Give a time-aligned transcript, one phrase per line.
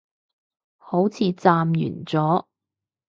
[0.79, 2.45] 好似暫完咗